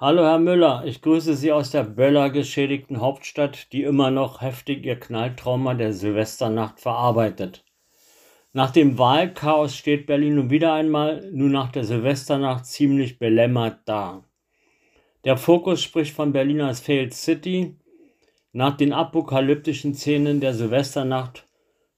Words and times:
Hallo 0.00 0.22
Herr 0.22 0.38
Müller, 0.38 0.84
ich 0.86 1.02
grüße 1.02 1.34
Sie 1.34 1.50
aus 1.50 1.72
der 1.72 1.82
Böller 1.82 2.30
geschädigten 2.30 3.00
Hauptstadt, 3.00 3.72
die 3.72 3.82
immer 3.82 4.12
noch 4.12 4.40
heftig 4.42 4.86
ihr 4.86 4.94
Knalltrauma 4.94 5.74
der 5.74 5.92
Silvesternacht 5.92 6.78
verarbeitet. 6.78 7.64
Nach 8.52 8.70
dem 8.70 8.96
Wahlchaos 8.96 9.76
steht 9.76 10.06
Berlin 10.06 10.36
nun 10.36 10.50
wieder 10.50 10.72
einmal, 10.72 11.28
nun 11.32 11.50
nach 11.50 11.72
der 11.72 11.82
Silvesternacht, 11.82 12.64
ziemlich 12.66 13.18
belämmert 13.18 13.80
da. 13.86 14.22
Der 15.24 15.36
Fokus 15.36 15.82
spricht 15.82 16.14
von 16.14 16.32
Berlin 16.32 16.60
als 16.60 16.78
Failed 16.78 17.12
City. 17.12 17.74
Nach 18.52 18.76
den 18.76 18.92
apokalyptischen 18.92 19.94
Szenen 19.94 20.38
der 20.38 20.54
Silvesternacht 20.54 21.48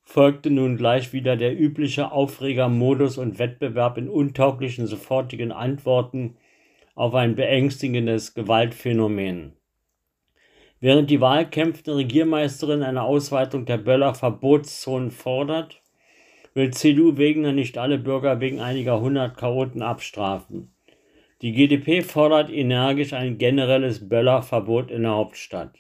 folgte 0.01 0.49
nun 0.49 0.79
gleich 0.79 1.13
wieder 1.13 1.37
der 1.37 1.55
übliche 1.55 2.13
Aufregermodus 2.13 3.19
und 3.19 3.39
Wettbewerb 3.39 3.99
in 3.99 4.09
untauglichen 4.09 4.87
sofortigen 4.87 5.53
Antworten 5.53 6.39
auf 7.01 7.15
ein 7.15 7.35
beängstigendes 7.35 8.35
Gewaltphänomen. 8.35 9.57
Während 10.81 11.09
die 11.09 11.23
wahlkämpfende 11.23 11.97
Regiermeisterin 11.97 12.83
eine 12.83 13.05
Ausweitung 13.05 13.65
der 13.65 13.79
Böller 13.79 14.13
Verbotszonen 14.13 15.11
fordert, 15.11 15.81
will 16.53 16.75
CDU 16.75 17.17
Wegener 17.17 17.53
nicht 17.53 17.79
alle 17.79 17.97
Bürger 17.97 18.41
wegen 18.41 18.61
einiger 18.61 19.01
hundert 19.01 19.39
Chaoten 19.39 19.81
abstrafen. 19.81 20.75
Die 21.41 21.53
GdP 21.53 22.03
fordert 22.03 22.51
energisch 22.51 23.15
ein 23.15 23.39
generelles 23.39 24.07
Böllerverbot 24.07 24.91
in 24.91 25.05
der 25.05 25.13
Hauptstadt. 25.13 25.79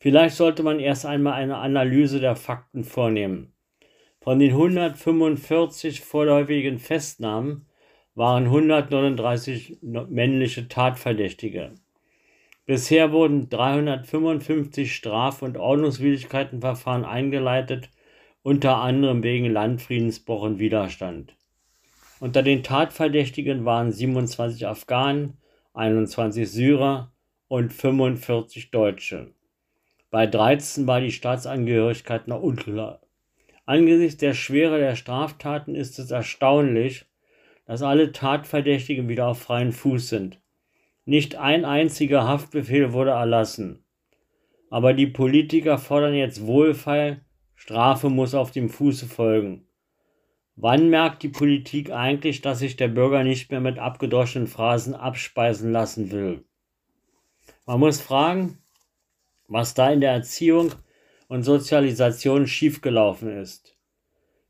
Vielleicht 0.00 0.36
sollte 0.36 0.62
man 0.62 0.80
erst 0.80 1.06
einmal 1.06 1.32
eine 1.32 1.56
Analyse 1.56 2.20
der 2.20 2.36
Fakten 2.36 2.84
vornehmen. 2.84 3.54
Von 4.20 4.38
den 4.38 4.50
145 4.50 6.02
vorläufigen 6.02 6.78
Festnahmen 6.78 7.64
waren 8.14 8.44
139 8.44 9.78
männliche 9.82 10.68
Tatverdächtige. 10.68 11.72
Bisher 12.66 13.12
wurden 13.12 13.50
355 13.50 14.94
Straf- 14.94 15.42
und 15.42 15.58
Ordnungswidrigkeitenverfahren 15.58 17.04
eingeleitet, 17.04 17.90
unter 18.42 18.76
anderem 18.76 19.22
wegen 19.22 19.52
Landfriedensbruch 19.52 20.42
und 20.42 20.58
Widerstand. 20.58 21.34
Unter 22.20 22.42
den 22.42 22.62
Tatverdächtigen 22.62 23.64
waren 23.64 23.92
27 23.92 24.66
Afghanen, 24.66 25.38
21 25.74 26.50
Syrer 26.50 27.12
und 27.48 27.72
45 27.72 28.70
Deutsche. 28.70 29.32
Bei 30.10 30.26
13 30.26 30.86
war 30.86 31.00
die 31.00 31.12
Staatsangehörigkeit 31.12 32.28
noch 32.28 32.40
unklar. 32.40 33.00
Angesichts 33.66 34.18
der 34.18 34.34
Schwere 34.34 34.78
der 34.78 34.94
Straftaten 34.94 35.74
ist 35.74 35.98
es 35.98 36.10
erstaunlich, 36.10 37.06
dass 37.66 37.82
alle 37.82 38.12
Tatverdächtigen 38.12 39.08
wieder 39.08 39.28
auf 39.28 39.40
freien 39.40 39.72
Fuß 39.72 40.08
sind. 40.08 40.40
Nicht 41.04 41.36
ein 41.36 41.64
einziger 41.64 42.26
Haftbefehl 42.26 42.92
wurde 42.92 43.10
erlassen. 43.10 43.84
Aber 44.70 44.94
die 44.94 45.06
Politiker 45.06 45.78
fordern 45.78 46.14
jetzt 46.14 46.46
Wohlfall, 46.46 47.24
Strafe 47.54 48.10
muss 48.10 48.34
auf 48.34 48.50
dem 48.50 48.68
Fuße 48.68 49.06
folgen. 49.06 49.66
Wann 50.56 50.88
merkt 50.88 51.22
die 51.22 51.28
Politik 51.28 51.90
eigentlich, 51.90 52.40
dass 52.40 52.60
sich 52.60 52.76
der 52.76 52.88
Bürger 52.88 53.24
nicht 53.24 53.50
mehr 53.50 53.60
mit 53.60 53.78
abgedroschenen 53.78 54.46
Phrasen 54.46 54.94
abspeisen 54.94 55.72
lassen 55.72 56.10
will? 56.10 56.44
Man 57.66 57.80
muss 57.80 58.00
fragen, 58.00 58.58
was 59.48 59.74
da 59.74 59.90
in 59.90 60.00
der 60.00 60.12
Erziehung 60.12 60.72
und 61.28 61.42
Sozialisation 61.42 62.46
schiefgelaufen 62.46 63.36
ist. 63.36 63.73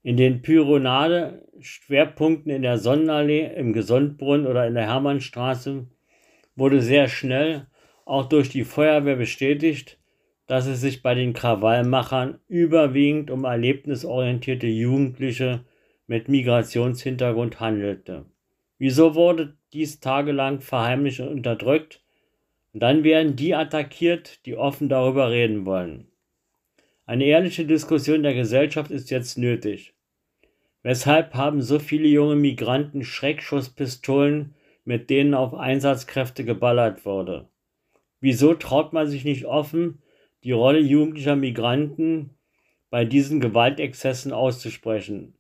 In 0.05 0.17
den 0.19 0.43
Pyronade-Schwerpunkten 0.43 2.53
in 2.53 2.61
der 2.61 2.77
Sonnenallee, 2.77 3.51
im 3.57 3.73
Gesundbrunnen 3.73 4.47
oder 4.47 4.67
in 4.67 4.75
der 4.75 4.85
Hermannstraße 4.85 5.87
wurde 6.57 6.83
sehr 6.83 7.09
schnell 7.09 7.69
auch 8.05 8.27
durch 8.27 8.51
die 8.51 8.65
Feuerwehr 8.65 9.17
bestätigt, 9.17 9.99
dass 10.47 10.67
es 10.67 10.83
sich 10.83 11.01
bei 11.01 11.15
den 11.15 11.33
Krawallmachern 11.33 12.39
überwiegend 12.49 13.31
um 13.31 13.45
erlebnisorientierte 13.45 14.67
Jugendliche 14.67 15.65
mit 16.07 16.29
Migrationshintergrund 16.29 17.61
handelte. 17.61 18.27
Wieso 18.77 19.15
wurde 19.15 19.57
dies 19.73 20.01
tagelang 20.01 20.61
verheimlicht 20.61 21.21
und 21.21 21.29
unterdrückt? 21.29 22.03
Und 22.75 22.83
dann 22.83 23.05
werden 23.05 23.37
die 23.37 23.55
attackiert, 23.55 24.45
die 24.45 24.55
offen 24.55 24.91
darüber 24.91 25.31
reden 25.31 25.65
wollen. 25.65 26.09
Eine 27.07 27.25
ehrliche 27.25 27.65
Diskussion 27.65 28.23
der 28.23 28.35
Gesellschaft 28.35 28.91
ist 28.91 29.11
jetzt 29.11 29.39
nötig. 29.39 29.94
Weshalb 30.85 31.35
haben 31.35 31.63
so 31.63 31.81
viele 31.81 32.07
junge 32.07 32.37
Migranten 32.37 33.03
Schreckschusspistolen, 33.03 34.55
mit 34.85 35.11
denen 35.11 35.35
auf 35.35 35.55
Einsatzkräfte 35.55 36.45
geballert 36.45 37.05
wurde? 37.05 37.49
Wieso 38.21 38.55
traut 38.55 38.93
man 38.93 39.09
sich 39.09 39.25
nicht 39.25 39.47
offen, 39.47 40.03
die 40.45 40.53
Rolle 40.53 40.79
jugendlicher 40.79 41.35
Migranten 41.35 42.37
bei 42.91 43.05
diesen 43.05 43.41
Gewaltexzessen 43.41 44.33
auszusprechen? 44.33 45.35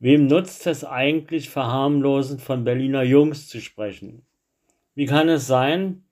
Wem 0.00 0.26
nutzt 0.26 0.66
es 0.66 0.84
eigentlich, 0.84 1.48
verharmlosend 1.48 2.42
von 2.42 2.64
Berliner 2.64 3.04
Jungs 3.04 3.48
zu 3.48 3.62
sprechen? 3.62 4.26
Wie 4.94 5.06
kann 5.06 5.30
es 5.30 5.46
sein, 5.46 6.04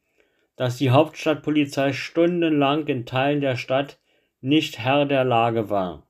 dass 0.56 0.76
die 0.76 0.90
Hauptstadtpolizei 0.90 1.92
stundenlang 1.92 2.86
in 2.86 3.06
Teilen 3.06 3.40
der 3.40 3.56
Stadt 3.56 3.98
nicht 4.40 4.78
Herr 4.78 5.06
der 5.06 5.24
Lage 5.24 5.70
war. 5.70 6.06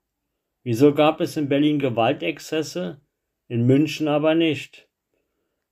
Wieso 0.65 0.95
gab 0.95 1.21
es 1.21 1.37
in 1.37 1.49
Berlin 1.49 1.79
Gewaltexzesse, 1.81 3.01
in 3.49 3.67
München 3.67 4.07
aber 4.07 4.35
nicht? 4.35 4.89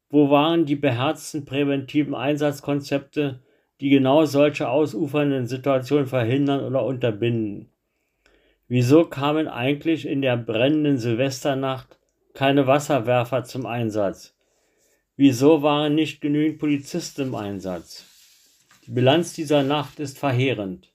Wo 0.08 0.30
waren 0.30 0.66
die 0.66 0.74
beherzten 0.74 1.44
präventiven 1.44 2.14
Einsatzkonzepte, 2.14 3.40
die 3.80 3.88
genau 3.88 4.24
solche 4.24 4.68
ausufernden 4.68 5.46
Situationen 5.46 6.06
verhindern 6.06 6.64
oder 6.64 6.84
unterbinden? 6.84 7.70
Wieso 8.66 9.04
kamen 9.04 9.46
eigentlich 9.46 10.06
in 10.06 10.22
der 10.22 10.36
brennenden 10.36 10.98
Silvesternacht 10.98 11.98
keine 12.34 12.66
Wasserwerfer 12.66 13.44
zum 13.44 13.66
Einsatz? 13.66 14.36
Wieso 15.16 15.62
waren 15.62 15.94
nicht 15.94 16.20
genügend 16.20 16.58
Polizisten 16.58 17.28
im 17.28 17.34
Einsatz? 17.36 18.06
Die 18.86 18.92
Bilanz 18.92 19.34
dieser 19.34 19.62
Nacht 19.62 20.00
ist 20.00 20.18
verheerend. 20.18 20.88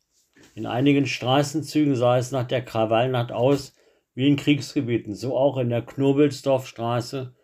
In 0.53 0.65
einigen 0.65 1.05
Straßenzügen 1.05 1.95
sah 1.95 2.17
es 2.17 2.31
nach 2.31 2.47
der 2.47 2.63
Krawallnacht 2.63 3.31
aus 3.31 3.75
wie 4.15 4.27
in 4.27 4.37
Kriegsgebieten, 4.37 5.13
so 5.13 5.37
auch 5.37 5.57
in 5.57 5.69
der 5.69 5.81
Knobelsdorfstraße 5.81 7.35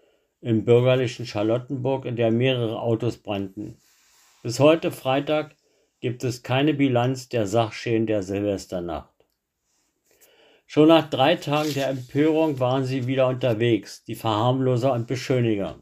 im 0.42 0.66
bürgerlichen 0.66 1.26
Charlottenburg, 1.26 2.06
in 2.06 2.16
der 2.16 2.32
mehrere 2.32 2.82
Autos 2.82 3.18
brannten. 3.18 3.78
Bis 4.42 4.60
heute 4.60 4.90
Freitag 4.90 5.56
gibt 6.00 6.24
es 6.24 6.42
keine 6.42 6.74
Bilanz 6.74 7.30
der 7.30 7.46
Sachschäden 7.46 8.08
der 8.08 8.24
Silvesternacht. 8.24 9.14
Schon 10.66 10.88
nach 10.88 11.10
drei 11.10 11.36
Tagen 11.36 11.74
der 11.74 11.90
Empörung 11.90 12.60
waren 12.60 12.86
sie 12.86 13.06
wieder 13.06 13.28
unterwegs, 13.28 14.04
die 14.06 14.16
Verharmloser 14.16 14.94
und 14.94 15.06
Beschöniger. 15.06 15.82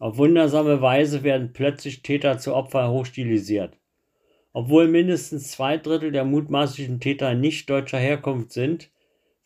Auf 0.00 0.18
wundersame 0.18 0.82
Weise 0.82 1.22
werden 1.22 1.52
plötzlich 1.52 2.02
Täter 2.02 2.38
zu 2.38 2.54
Opfern 2.54 2.90
hochstilisiert. 2.90 3.78
Obwohl 4.52 4.88
mindestens 4.88 5.52
zwei 5.52 5.76
Drittel 5.76 6.12
der 6.12 6.24
mutmaßlichen 6.24 7.00
Täter 7.00 7.34
nicht 7.34 7.70
deutscher 7.70 7.98
Herkunft 7.98 8.52
sind, 8.52 8.90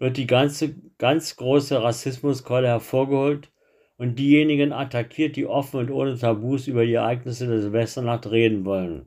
wird 0.03 0.17
die 0.17 0.27
ganze, 0.27 0.75
ganz 0.99 1.37
große 1.37 1.81
Rassismuskeule 1.81 2.67
hervorgeholt 2.67 3.53
und 3.97 4.19
diejenigen 4.19 4.73
attackiert, 4.73 5.37
die 5.37 5.47
offen 5.47 5.79
und 5.79 5.91
ohne 5.93 6.19
Tabus 6.19 6.67
über 6.67 6.85
die 6.85 6.95
Ereignisse 6.95 7.47
der 7.47 7.61
Silvesternacht 7.61 8.29
reden 8.29 8.65
wollen. 8.65 9.07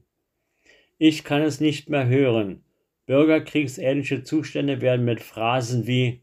Ich 0.98 1.26
kann 1.26 1.42
es 1.42 1.60
nicht 1.60 1.90
mehr 1.90 2.08
hören. 2.08 2.64
Bürgerkriegsähnliche 3.08 4.24
Zustände 4.24 4.80
werden 4.80 5.04
mit 5.04 5.20
Phrasen 5.20 5.86
wie 5.86 6.22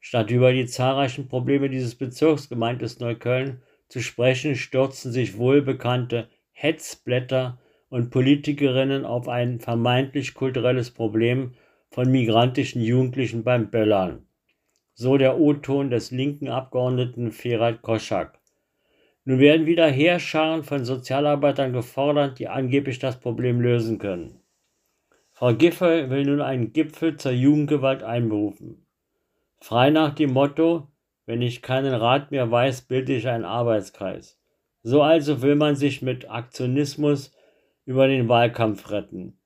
Statt 0.00 0.32
über 0.32 0.52
die 0.52 0.66
zahlreichen 0.66 1.28
Probleme 1.28 1.70
dieses 1.70 1.94
Bezirks, 1.94 2.48
gemeint 2.48 2.82
ist 2.82 3.00
Neukölln, 3.00 3.62
zu 3.86 4.00
sprechen, 4.00 4.56
stürzen 4.56 5.12
sich 5.12 5.38
wohlbekannte 5.38 6.28
Hetzblätter 6.50 7.60
und 7.88 8.10
Politikerinnen 8.10 9.04
auf 9.04 9.28
ein 9.28 9.60
vermeintlich 9.60 10.34
kulturelles 10.34 10.90
Problem 10.90 11.54
von 11.92 12.10
migrantischen 12.10 12.80
Jugendlichen 12.80 13.44
beim 13.44 13.70
Böllern. 13.70 14.24
So 14.94 15.18
der 15.18 15.38
O-Ton 15.38 15.90
des 15.90 16.10
linken 16.10 16.48
Abgeordneten 16.48 17.32
Ferat 17.32 17.82
Koschak. 17.82 18.38
Nun 19.26 19.38
werden 19.38 19.66
wieder 19.66 19.88
Heerscharen 19.88 20.64
von 20.64 20.86
Sozialarbeitern 20.86 21.74
gefordert, 21.74 22.38
die 22.38 22.48
angeblich 22.48 22.98
das 22.98 23.20
Problem 23.20 23.60
lösen 23.60 23.98
können. 23.98 24.40
Frau 25.32 25.52
Giffey 25.52 26.08
will 26.08 26.24
nun 26.24 26.40
einen 26.40 26.72
Gipfel 26.72 27.18
zur 27.18 27.32
Jugendgewalt 27.32 28.02
einberufen. 28.02 28.86
Frei 29.60 29.90
nach 29.90 30.14
dem 30.14 30.32
Motto, 30.32 30.88
wenn 31.26 31.42
ich 31.42 31.60
keinen 31.60 31.92
Rat 31.92 32.30
mehr 32.30 32.50
weiß, 32.50 32.82
bilde 32.82 33.14
ich 33.14 33.28
einen 33.28 33.44
Arbeitskreis. 33.44 34.40
So 34.82 35.02
also 35.02 35.42
will 35.42 35.56
man 35.56 35.76
sich 35.76 36.00
mit 36.00 36.30
Aktionismus 36.30 37.34
über 37.84 38.08
den 38.08 38.30
Wahlkampf 38.30 38.90
retten. 38.90 39.38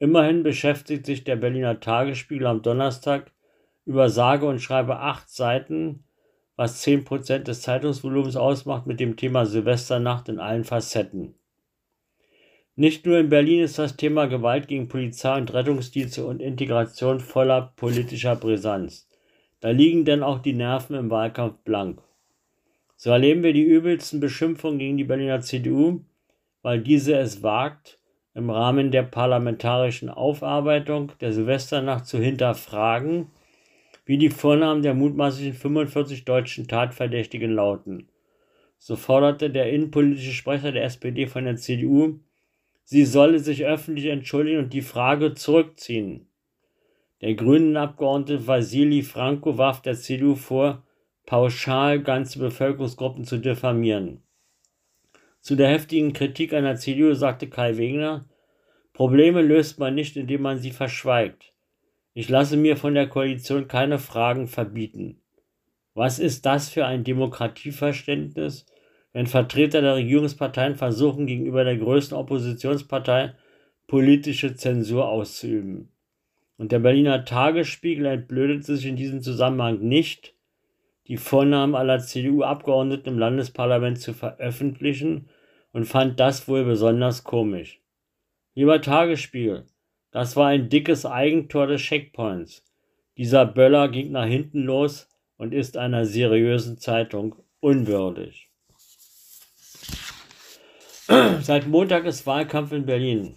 Immerhin 0.00 0.42
beschäftigt 0.42 1.04
sich 1.04 1.24
der 1.24 1.36
Berliner 1.36 1.78
Tagesspiegel 1.78 2.46
am 2.46 2.62
Donnerstag 2.62 3.30
über 3.84 4.08
sage 4.08 4.46
und 4.46 4.60
schreibe 4.60 4.98
acht 4.98 5.28
Seiten, 5.28 6.04
was 6.56 6.80
zehn 6.80 7.04
Prozent 7.04 7.48
des 7.48 7.60
Zeitungsvolumens 7.60 8.34
ausmacht, 8.34 8.86
mit 8.86 8.98
dem 8.98 9.16
Thema 9.16 9.44
Silvesternacht 9.44 10.30
in 10.30 10.38
allen 10.38 10.64
Facetten. 10.64 11.34
Nicht 12.76 13.04
nur 13.04 13.18
in 13.18 13.28
Berlin 13.28 13.60
ist 13.60 13.78
das 13.78 13.96
Thema 13.98 14.24
Gewalt 14.24 14.68
gegen 14.68 14.88
Polizei 14.88 15.36
und 15.36 15.52
Rettungsdienste 15.52 16.24
und 16.24 16.40
Integration 16.40 17.20
voller 17.20 17.74
politischer 17.76 18.36
Brisanz. 18.36 19.06
Da 19.60 19.68
liegen 19.68 20.06
denn 20.06 20.22
auch 20.22 20.38
die 20.38 20.54
Nerven 20.54 20.96
im 20.96 21.10
Wahlkampf 21.10 21.58
blank. 21.62 22.00
So 22.96 23.10
erleben 23.10 23.42
wir 23.42 23.52
die 23.52 23.64
übelsten 23.64 24.20
Beschimpfungen 24.20 24.78
gegen 24.78 24.96
die 24.96 25.04
Berliner 25.04 25.42
CDU, 25.42 26.00
weil 26.62 26.80
diese 26.80 27.18
es 27.18 27.42
wagt, 27.42 27.99
im 28.40 28.50
Rahmen 28.50 28.90
der 28.90 29.02
parlamentarischen 29.02 30.08
Aufarbeitung 30.08 31.12
der 31.20 31.32
Silvesternacht 31.32 32.06
zu 32.06 32.18
hinterfragen, 32.18 33.26
wie 34.06 34.18
die 34.18 34.30
Vornamen 34.30 34.82
der 34.82 34.94
mutmaßlichen 34.94 35.54
45 35.54 36.24
deutschen 36.24 36.66
Tatverdächtigen 36.66 37.52
lauten. 37.52 38.08
So 38.78 38.96
forderte 38.96 39.50
der 39.50 39.70
innenpolitische 39.70 40.32
Sprecher 40.32 40.72
der 40.72 40.84
SPD 40.84 41.26
von 41.26 41.44
der 41.44 41.56
CDU, 41.56 42.18
sie 42.82 43.04
solle 43.04 43.38
sich 43.38 43.66
öffentlich 43.66 44.06
entschuldigen 44.06 44.60
und 44.60 44.72
die 44.72 44.80
Frage 44.80 45.34
zurückziehen. 45.34 46.26
Der 47.20 47.34
grünen 47.34 47.76
Abgeordnete 47.76 48.46
Vasili 48.46 49.02
Franco 49.02 49.58
warf 49.58 49.82
der 49.82 49.94
CDU 49.94 50.34
vor, 50.34 50.82
pauschal 51.26 52.00
ganze 52.00 52.38
Bevölkerungsgruppen 52.38 53.24
zu 53.24 53.36
diffamieren. 53.36 54.22
Zu 55.40 55.56
der 55.56 55.68
heftigen 55.68 56.12
Kritik 56.12 56.52
an 56.52 56.64
der 56.64 56.76
CDU 56.76 57.14
sagte 57.14 57.48
Kai 57.48 57.76
Wegner, 57.76 58.26
Probleme 58.92 59.42
löst 59.42 59.78
man 59.78 59.94
nicht, 59.94 60.16
indem 60.16 60.42
man 60.42 60.58
sie 60.58 60.72
verschweigt. 60.72 61.52
Ich 62.12 62.28
lasse 62.28 62.56
mir 62.56 62.76
von 62.76 62.94
der 62.94 63.08
Koalition 63.08 63.68
keine 63.68 63.98
Fragen 63.98 64.46
verbieten. 64.48 65.20
Was 65.94 66.18
ist 66.18 66.44
das 66.44 66.68
für 66.68 66.86
ein 66.86 67.04
Demokratieverständnis, 67.04 68.66
wenn 69.12 69.26
Vertreter 69.26 69.80
der 69.80 69.96
Regierungsparteien 69.96 70.76
versuchen, 70.76 71.26
gegenüber 71.26 71.64
der 71.64 71.76
größten 71.76 72.16
Oppositionspartei 72.16 73.34
politische 73.86 74.54
Zensur 74.54 75.08
auszuüben. 75.08 75.88
Und 76.56 76.72
der 76.72 76.78
Berliner 76.78 77.24
Tagesspiegel 77.24 78.06
entblödet 78.06 78.64
sich 78.64 78.86
in 78.86 78.96
diesem 78.96 79.20
Zusammenhang 79.22 79.80
nicht, 79.80 80.34
die 81.10 81.16
Vornamen 81.16 81.74
aller 81.74 81.98
CDU-Abgeordneten 81.98 83.08
im 83.08 83.18
Landesparlament 83.18 83.98
zu 84.00 84.14
veröffentlichen 84.14 85.28
und 85.72 85.84
fand 85.84 86.20
das 86.20 86.46
wohl 86.46 86.64
besonders 86.64 87.24
komisch. 87.24 87.82
Lieber 88.54 88.80
Tagesspiegel, 88.80 89.66
das 90.12 90.36
war 90.36 90.46
ein 90.46 90.68
dickes 90.68 91.04
Eigentor 91.04 91.66
des 91.66 91.82
Checkpoints. 91.82 92.64
Dieser 93.16 93.44
Böller 93.44 93.88
ging 93.88 94.12
nach 94.12 94.26
hinten 94.26 94.62
los 94.62 95.08
und 95.36 95.52
ist 95.52 95.76
einer 95.76 96.04
seriösen 96.04 96.78
Zeitung 96.78 97.34
unwürdig. 97.58 98.48
Seit 101.40 101.66
Montag 101.66 102.04
ist 102.04 102.24
Wahlkampf 102.24 102.70
in 102.70 102.86
Berlin. 102.86 103.34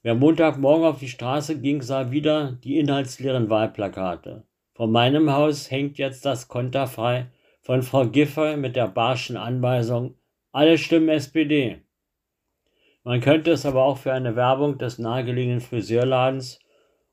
Wer 0.00 0.14
Montagmorgen 0.14 0.86
auf 0.86 1.00
die 1.00 1.08
Straße 1.08 1.60
ging, 1.60 1.82
sah 1.82 2.10
wieder 2.10 2.52
die 2.64 2.78
inhaltsleeren 2.78 3.50
Wahlplakate. 3.50 4.46
Vor 4.74 4.88
meinem 4.88 5.32
Haus 5.32 5.70
hängt 5.70 5.98
jetzt 5.98 6.24
das 6.24 6.48
Konterfrei 6.48 7.30
von 7.62 7.82
Frau 7.82 8.08
Giffey 8.08 8.56
mit 8.56 8.74
der 8.74 8.88
barschen 8.88 9.36
Anweisung, 9.36 10.16
alle 10.50 10.78
stimmen 10.78 11.08
SPD. 11.08 11.80
Man 13.04 13.20
könnte 13.20 13.52
es 13.52 13.64
aber 13.64 13.84
auch 13.84 13.98
für 13.98 14.12
eine 14.12 14.34
Werbung 14.34 14.76
des 14.78 14.98
nahegelegenen 14.98 15.60
Friseurladens 15.60 16.58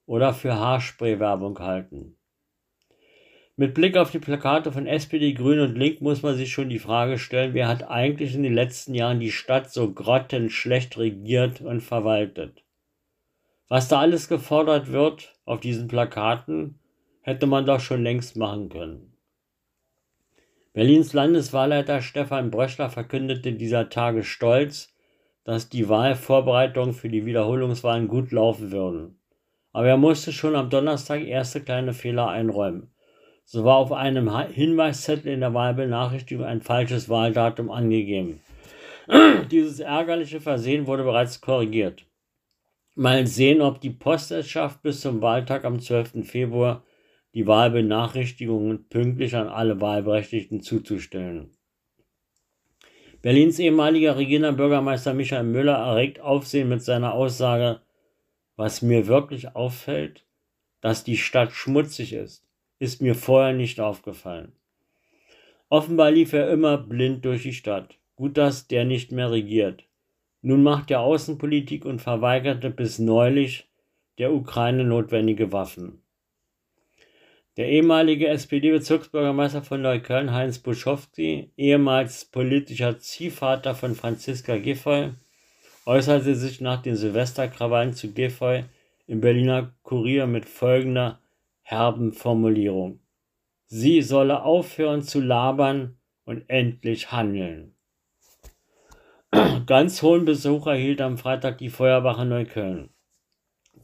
oder 0.08 0.34
für 0.34 0.56
Haarspray-Werbung 0.56 1.60
halten. 1.60 2.18
Mit 3.58 3.76
Blick 3.76 3.96
auf 3.96 4.10
die 4.10 4.20
Plakate 4.20 4.72
von 4.72 4.88
SPD, 4.88 5.34
Grün 5.34 5.60
und 5.60 5.78
Link 5.78 6.02
muss 6.02 6.24
man 6.24 6.36
sich 6.36 6.52
schon 6.52 6.70
die 6.70 6.80
Frage 6.80 7.20
stellen, 7.20 7.54
wer 7.54 7.68
hat 7.68 7.88
eigentlich 7.88 8.34
in 8.34 8.42
den 8.42 8.56
letzten 8.56 8.96
Jahren 8.96 9.20
die 9.20 9.32
Stadt 9.32 9.72
so 9.72 9.94
grottenschlecht 9.94 10.98
regiert 10.98 11.62
und 11.62 11.82
verwaltet. 11.82 12.64
Was 13.68 13.88
da 13.88 14.00
alles 14.00 14.28
gefordert 14.28 14.92
wird 14.92 15.36
auf 15.46 15.60
diesen 15.60 15.88
Plakaten, 15.88 16.81
hätte 17.22 17.48
man 17.48 17.66
doch 17.66 17.80
schon 17.80 18.04
längst 18.04 18.36
machen 18.36 18.70
können. 18.70 19.14
Berlins 20.74 21.14
Landeswahlleiter 21.14 22.02
Stefan 22.02 22.50
Bröschler 22.50 22.90
verkündete 22.90 23.52
dieser 23.54 23.90
Tage 23.90 24.24
stolz, 24.24 24.96
dass 25.44 25.70
die 25.70 25.90
Wahlvorbereitungen 25.90 26.94
für 26.94 27.10
die 27.10 27.26
Wiederholungswahlen 27.26 28.08
gut 28.08 28.32
laufen 28.32 28.72
würden. 28.72 29.20
Aber 29.74 29.88
er 29.88 29.98
musste 29.98 30.32
schon 30.32 30.56
am 30.56 30.70
Donnerstag 30.70 31.24
erste 31.24 31.62
kleine 31.62 31.94
Fehler 31.94 32.30
einräumen. 32.30 32.94
So 33.44 33.66
war 33.66 33.78
auf 33.78 33.92
einem 33.92 34.34
Hinweiszettel 34.48 35.34
in 35.34 35.42
der 35.42 35.54
Wahlbenachrichtigung 35.54 36.46
ein 36.46 36.62
falsches 36.62 37.10
Wahldatum 37.10 37.70
angegeben. 37.70 38.40
Dieses 39.52 39.80
ärgerliche 39.80 40.40
Versehen 40.40 40.88
wurde 40.88 41.04
bereits 41.04 41.42
korrigiert. 41.42 42.06
Mal 42.96 43.28
sehen, 43.28 43.62
ob 43.62 43.82
die 43.82 43.90
Post 43.90 44.32
es 44.32 44.50
schafft, 44.50 44.84
bis 44.84 45.02
zum 45.02 45.22
Wahltag 45.22 45.66
am 45.66 45.80
12. 45.80 46.26
Februar 46.26 46.84
die 47.34 47.48
Wahlbenachrichtigungen 47.48 48.88
pünktlich 48.90 49.36
an 49.36 49.48
alle 49.48 49.80
Wahlberechtigten 49.82 50.62
zuzustellen. 50.62 51.50
Berlins 53.22 53.60
ehemaliger 53.60 54.18
Regierender 54.18 54.54
Bürgermeister 54.54 55.14
Michael 55.14 55.44
Müller 55.44 55.78
erregt 55.78 56.20
Aufsehen 56.20 56.70
mit 56.70 56.82
seiner 56.82 57.14
Aussage, 57.14 57.82
was 58.56 58.82
mir 58.82 59.08
wirklich 59.08 59.56
auffällt, 59.56 60.26
dass 60.82 61.04
die 61.04 61.18
Stadt 61.18 61.52
schmutzig 61.52 62.14
ist 62.14 62.44
ist 62.82 63.00
mir 63.00 63.14
vorher 63.14 63.54
nicht 63.54 63.80
aufgefallen. 63.80 64.54
Offenbar 65.70 66.10
lief 66.10 66.34
er 66.34 66.50
immer 66.50 66.80
blind 66.80 67.24
durch 67.24 67.44
die 67.44 67.54
Stadt. 67.54 68.00
Gut, 68.16 68.38
dass 68.38 68.68
der 68.68 68.86
nicht 68.86 69.12
mehr 69.12 69.30
regiert. 69.30 69.84
Nun 70.42 70.64
macht 70.64 70.90
er 70.90 71.02
Außenpolitik 71.02 71.86
und 71.86 72.02
verweigerte 72.02 72.72
bis 72.72 72.98
neulich 72.98 73.70
der 74.18 74.34
Ukraine 74.34 74.84
notwendige 74.84 75.52
Waffen. 75.52 76.01
Der 77.62 77.70
ehemalige 77.70 78.28
SPD-Bezirksbürgermeister 78.28 79.62
von 79.62 79.84
Neukölln, 79.84 80.34
Heinz 80.34 80.58
Buschowski, 80.58 81.52
ehemals 81.58 82.26
politischer 82.26 82.98
Ziehvater 82.98 83.76
von 83.76 83.94
Franziska 83.94 84.58
Giffey, 84.58 85.12
äußerte 85.86 86.34
sich 86.34 86.60
nach 86.60 86.82
den 86.82 86.96
Silvesterkrawallen 86.96 87.94
zu 87.94 88.14
Giffey 88.14 88.64
im 89.06 89.22
Berliner 89.22 89.76
Kurier 89.84 90.26
mit 90.26 90.46
folgender 90.46 91.20
herben 91.62 92.14
Formulierung. 92.14 93.00
Sie 93.68 94.02
solle 94.02 94.42
aufhören 94.42 95.04
zu 95.04 95.22
labern 95.22 96.00
und 96.26 96.50
endlich 96.50 97.12
handeln. 97.12 97.76
Ganz 99.68 100.02
hohen 100.02 100.26
Besuch 100.26 100.66
erhielt 100.66 101.00
am 101.00 101.20
Freitag 101.20 101.60
die 101.60 101.70
Feuerwache 101.70 102.26
Neukölln. 102.26 102.90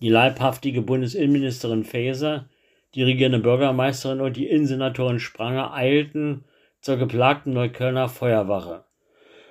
Die 0.02 0.10
leibhaftige 0.10 0.82
Bundesinnenministerin 0.82 1.84
Faeser, 1.84 2.50
die 2.96 3.04
regierende 3.04 3.40
Bürgermeisterin 3.40 4.22
und 4.22 4.38
die 4.38 4.48
Innensenatorin 4.48 5.20
Spranger 5.20 5.74
eilten 5.74 6.46
zur 6.82 6.98
geplagten 6.98 7.54
Neuköllner 7.54 8.10
Feuerwache. 8.10 8.86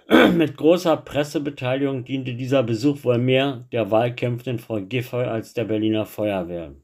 Mit 0.34 0.56
großer 0.56 0.96
Pressebeteiligung 0.96 2.04
diente 2.04 2.34
dieser 2.34 2.62
Besuch 2.62 3.04
wohl 3.04 3.18
mehr 3.18 3.66
der 3.72 3.90
wahlkämpfenden 3.90 4.58
Frau 4.58 4.80
Giffey 4.80 5.24
als 5.24 5.52
der 5.52 5.64
Berliner 5.64 6.06
Feuerwehr. 6.06 6.74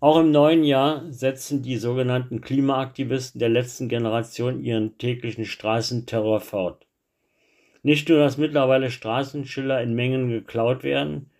Auch 0.00 0.20
im 0.20 0.30
neuen 0.30 0.62
Jahr 0.62 1.10
setzen 1.10 1.62
die 1.62 1.76
sogenannten 1.76 2.40
Klimaaktivisten 2.40 3.40
der 3.40 3.48
letzten 3.48 3.88
Generation 3.88 4.62
ihren 4.62 4.96
täglichen 4.96 5.44
Straßenterror 5.44 6.40
fort. 6.40 6.86
Nicht 7.82 8.08
nur, 8.08 8.18
dass 8.18 8.38
mittlerweile 8.38 8.92
Straßenschilder 8.92 9.82
in 9.82 9.94
Mengen 9.94 10.28
geklaut 10.28 10.84
werden, 10.84 11.30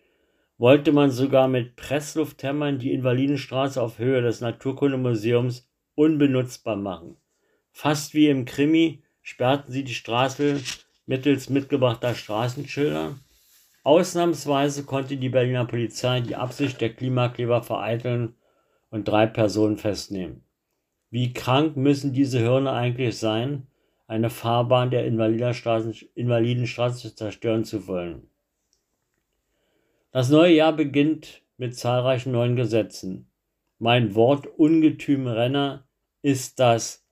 wollte 0.58 0.92
man 0.92 1.10
sogar 1.10 1.48
mit 1.48 1.76
Presslufthämmern 1.76 2.78
die 2.78 2.92
Invalidenstraße 2.92 3.80
auf 3.80 3.98
Höhe 3.98 4.20
des 4.20 4.40
Naturkundemuseums 4.40 5.70
unbenutzbar 5.94 6.76
machen. 6.76 7.16
Fast 7.70 8.12
wie 8.12 8.28
im 8.28 8.44
Krimi 8.44 9.04
sperrten 9.22 9.72
sie 9.72 9.84
die 9.84 9.94
Straße 9.94 10.60
mittels 11.06 11.48
mitgebrachter 11.48 12.14
Straßenschilder. 12.14 13.16
Ausnahmsweise 13.84 14.84
konnte 14.84 15.16
die 15.16 15.28
Berliner 15.28 15.64
Polizei 15.64 16.20
die 16.20 16.36
Absicht 16.36 16.80
der 16.80 16.92
Klimakleber 16.92 17.62
vereiteln 17.62 18.34
und 18.90 19.06
drei 19.06 19.26
Personen 19.26 19.76
festnehmen. 19.76 20.42
Wie 21.10 21.32
krank 21.32 21.76
müssen 21.76 22.12
diese 22.12 22.40
Hirne 22.40 22.72
eigentlich 22.72 23.16
sein, 23.16 23.68
eine 24.08 24.28
Fahrbahn 24.28 24.90
der 24.90 25.06
Invalidenstraße 25.06 27.14
zerstören 27.14 27.64
zu 27.64 27.86
wollen? 27.86 28.28
Das 30.10 30.30
neue 30.30 30.54
Jahr 30.54 30.72
beginnt 30.72 31.42
mit 31.58 31.76
zahlreichen 31.76 32.32
neuen 32.32 32.56
Gesetzen. 32.56 33.30
Mein 33.78 34.14
Wort 34.14 34.46
Ungetüm-Renner 34.46 35.86
ist 36.22 36.58
das, 36.58 37.04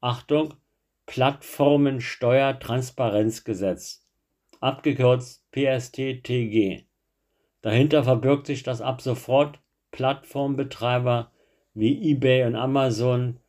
Achtung, 0.00 0.54
Plattformensteuertransparenzgesetz, 1.06 4.06
abgekürzt 4.60 5.44
PSTTG. 5.50 6.84
Dahinter 7.62 8.04
verbirgt 8.04 8.46
sich 8.46 8.62
das 8.62 8.80
ab 8.80 9.00
sofort 9.00 9.58
Plattformbetreiber 9.90 11.32
wie 11.74 12.12
eBay 12.12 12.44
und 12.44 12.54
Amazon 12.54 13.40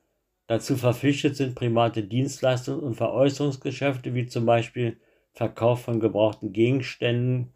dazu 0.48 0.76
verpflichtet 0.76 1.36
sind, 1.36 1.54
private 1.54 2.04
Dienstleistungen 2.04 2.82
und 2.82 2.96
Veräußerungsgeschäfte 2.96 4.16
wie 4.16 4.26
zum 4.26 4.48
Beispiel 4.48 5.00
Verkauf 5.34 5.84
von 5.84 6.00
gebrauchten 6.00 6.52
Gegenständen 6.52 7.54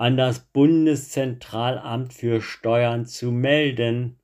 an 0.00 0.16
das 0.16 0.40
Bundeszentralamt 0.40 2.14
für 2.14 2.40
Steuern 2.40 3.04
zu 3.04 3.30
melden. 3.30 4.18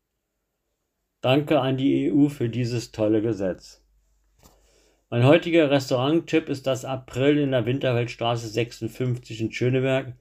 Danke 1.21 1.61
an 1.61 1.77
die 1.77 2.11
EU 2.11 2.31
für 2.31 2.49
dieses 2.49 2.93
tolle 2.93 3.21
Gesetz. 3.21 3.85
Mein 5.11 5.25
heutiger 5.25 5.71
Restaurant-Tipp 5.71 6.49
ist 6.49 6.67
das 6.67 6.87
April 6.87 7.37
in 7.37 7.51
der 7.51 7.67
Winterfeldstraße 7.67 8.49
56 8.49 9.43
in 9.43 9.53
Schöneberg, 9.53 10.15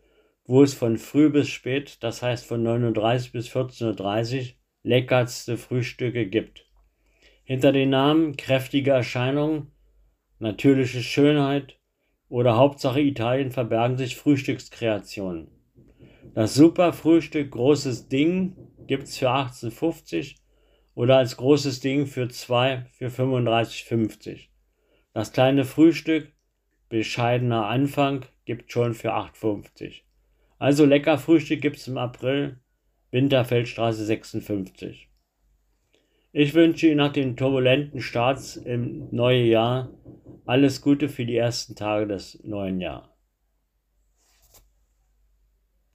wo 0.44 0.62
es 0.62 0.74
von 0.74 0.98
früh 0.98 1.30
bis 1.30 1.48
spät, 1.48 2.04
das 2.04 2.22
heißt 2.22 2.46
von 2.46 2.62
9.30 2.62 3.32
bis 3.32 3.48
14.30 3.48 4.40
Uhr, 4.40 4.46
leckerste 4.84 5.56
Frühstücke 5.56 6.26
gibt. 6.26 6.66
Hinter 7.46 7.72
den 7.72 7.92
Namen 7.92 8.36
kräftige 8.36 8.92
Erscheinung, 8.92 9.72
natürliche 10.38 11.02
Schönheit 11.02 11.80
oder 12.30 12.56
Hauptsache 12.58 13.02
Italien 13.02 13.52
verbergen 13.52 13.98
sich 13.98 14.16
Frühstückskreationen. 14.16 15.48
Das 16.34 16.54
Super 16.54 16.94
Frühstück 16.94 17.52
Großes 17.52 18.10
Ding 18.10 18.56
gibt 18.88 19.04
es 19.04 19.18
für 19.18 19.30
18,50 19.30 20.36
oder 20.96 21.18
als 21.18 21.38
großes 21.38 21.80
Ding 21.80 22.08
für 22.08 22.28
2 22.28 22.86
für 22.92 23.08
35,50. 23.08 24.48
Das 25.14 25.32
kleine 25.32 25.66
Frühstück 25.66 26.34
bescheidener 26.90 27.68
Anfang 27.68 28.26
gibt 28.46 28.72
schon 28.72 28.94
für 28.94 29.14
8,50. 29.14 30.02
Also 30.58 30.86
lecker 30.86 31.18
Frühstück 31.18 31.62
gibt 31.62 31.78
es 31.78 31.88
im 31.88 31.98
April, 31.98 32.60
Winterfeldstraße 33.12 34.04
56. 34.04 35.10
Ich 36.38 36.54
wünsche 36.54 36.88
Ihnen 36.88 36.98
nach 36.98 37.14
den 37.14 37.38
turbulenten 37.38 38.02
Starts 38.02 38.58
im 38.58 39.08
neuen 39.10 39.46
Jahr 39.46 39.90
alles 40.46 40.82
Gute 40.82 41.08
für 41.08 41.26
die 41.26 41.38
ersten 41.38 41.76
Tage 41.76 42.08
des 42.08 42.44
neuen 42.44 42.82
Jahres. 42.82 43.15